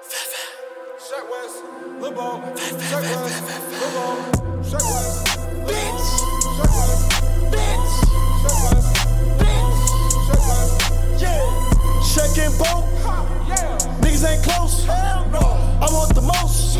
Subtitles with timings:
[0.00, 1.60] Shaq West,
[2.00, 3.36] Lil Shaq West,
[3.70, 3.92] Lil
[4.64, 5.28] Shaq West,
[5.68, 6.04] bitch,
[6.56, 7.04] Shaq West,
[7.52, 7.84] bitch,
[8.40, 8.88] Shaq West,
[9.36, 9.76] bitch,
[10.24, 10.74] Shaq West,
[11.20, 11.44] yeah,
[12.00, 12.70] Shaq and Bo,
[13.46, 14.84] yeah, niggas ain't close.
[14.86, 16.78] hell no, I want the most.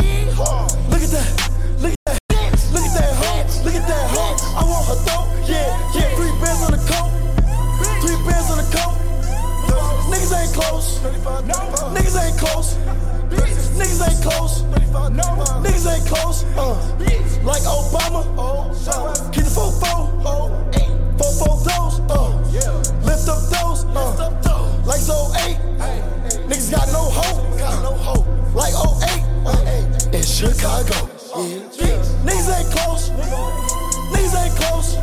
[0.89, 1.29] Look at that,
[1.79, 2.19] look at that,
[2.73, 4.37] look at that hoe, look at that hoe.
[4.57, 6.09] I want her throat, yeah, yeah.
[6.17, 7.13] Three bands on the coat,
[8.01, 8.97] three bands on the coat.
[10.09, 10.99] Niggas ain't close,
[11.95, 12.75] niggas ain't close,
[14.01, 15.27] niggas ain't close, no,
[15.63, 16.45] niggas ain't close.
[16.57, 16.75] Uh,
[17.45, 18.23] like Obama,
[19.33, 22.01] keep the four four, oh, eight, four four those.
[22.09, 22.37] Uh,
[23.05, 25.57] lift up those, uh, like Zo eight.
[25.57, 26.01] hey, hey,
[26.49, 31.09] Niggas got no hope, like 08 uh, in Chicago.
[32.25, 33.11] Niggas ain't close,
[34.11, 34.97] niggas ain't close,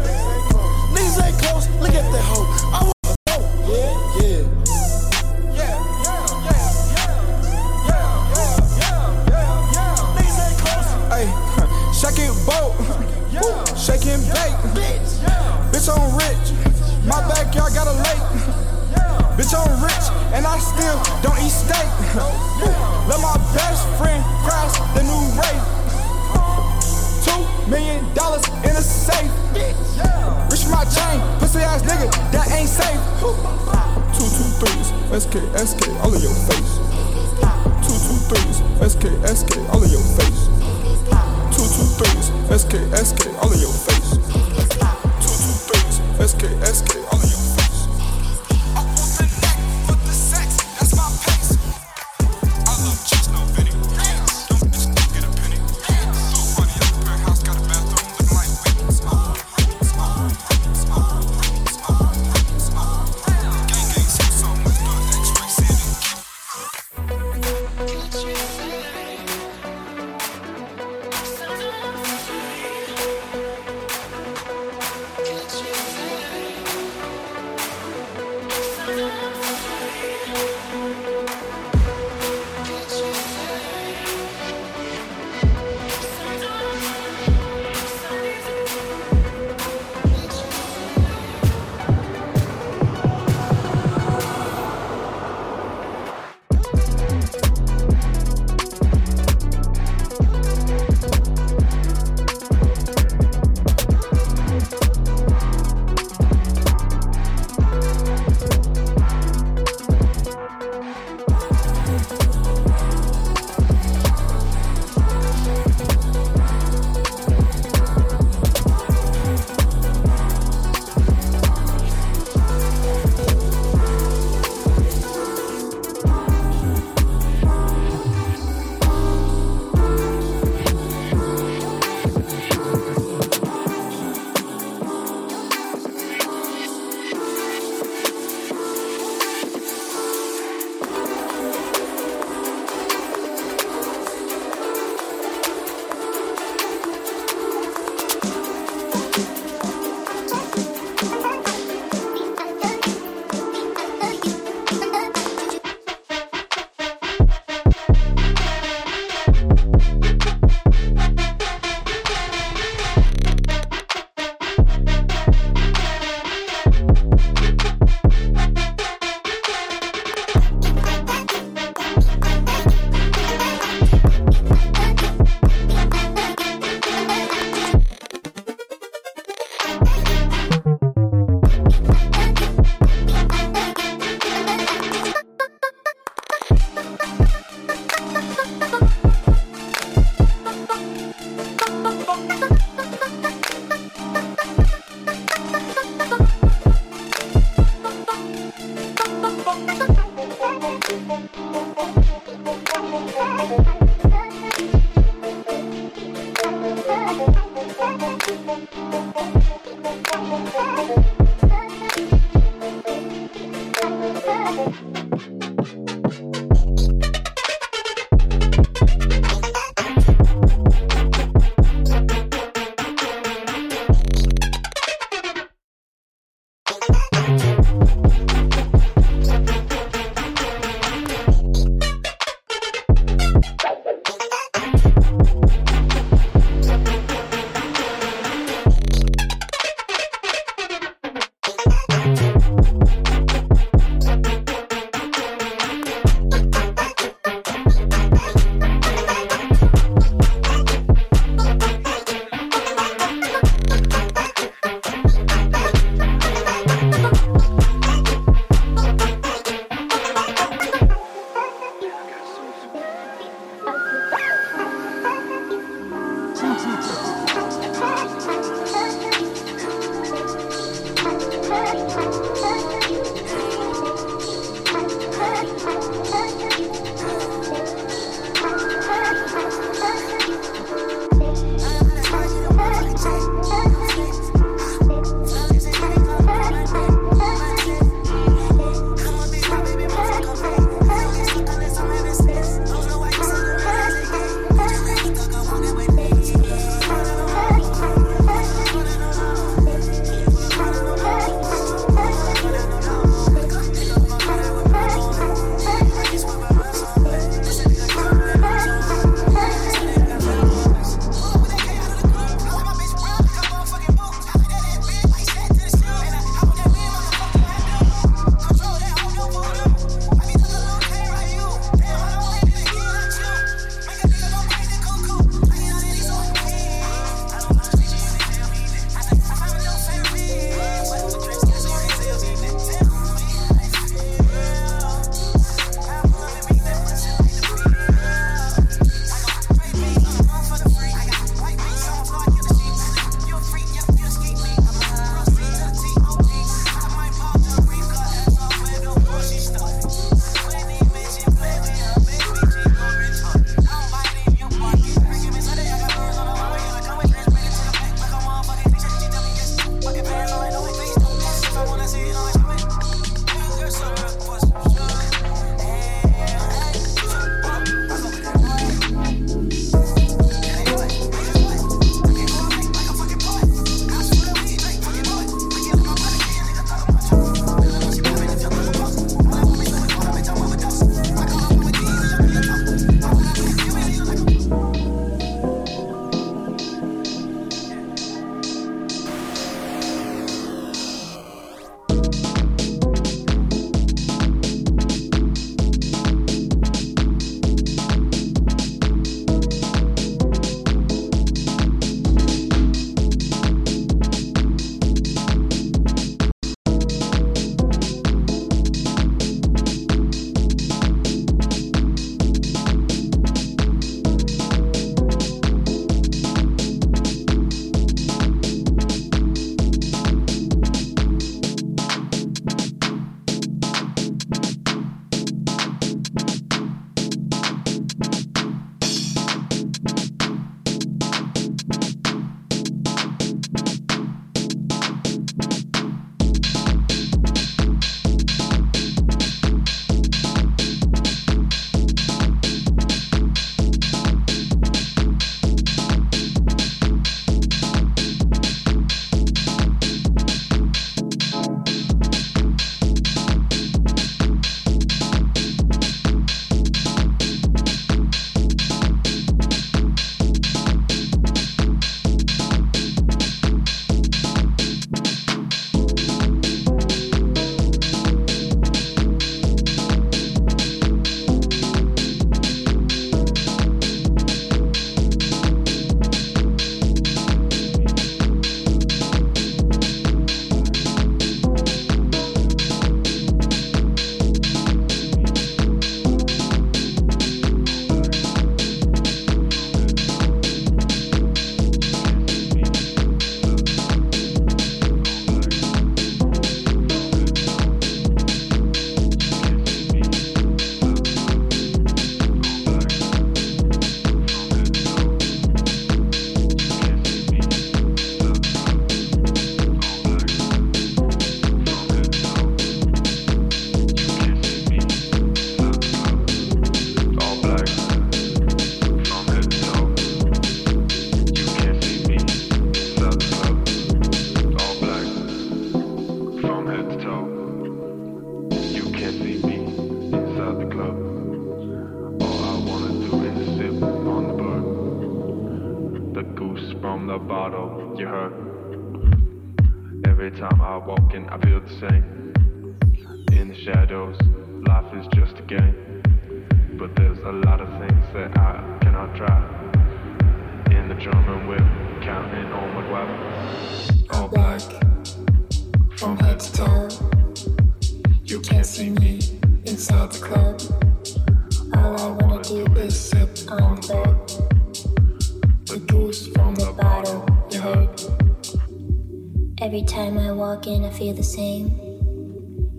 [540.87, 541.27] walking.
[541.29, 541.56] I feel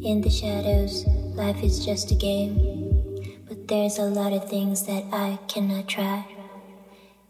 [0.09, 1.05] In the shadows,
[1.37, 2.57] life is just a game.
[3.47, 6.25] But there's a lot of things that I cannot try.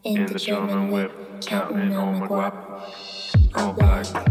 [0.05, 2.55] In, the, German whip, counting on my guap.
[3.57, 4.28] All black,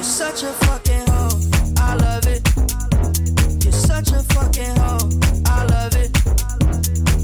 [0.00, 1.40] You're such a fucking hoe.
[1.76, 2.40] I love it.
[3.62, 5.10] You're such a fucking hoe.
[5.44, 6.16] I love it.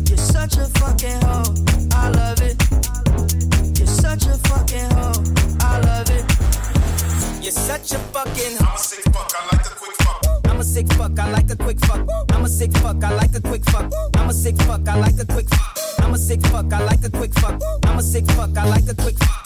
[0.07, 1.55] You're such a fucking hoe.
[1.93, 2.61] I love it.
[3.79, 5.25] You're such a fucking hoe.
[5.61, 7.43] I love it.
[7.43, 10.27] You're such a fucking I'm a sick fuck, I like a quick fuck.
[10.45, 12.07] I'm a sick fuck, I like a quick fuck.
[12.29, 13.91] I'm a sick fuck, I like a quick fuck.
[14.19, 15.79] I'm a sick fuck, I like a quick fuck.
[16.01, 17.59] I'm a sick fuck, I like a quick fuck.
[17.87, 19.46] I'm a sick fuck, I like a quick fuck.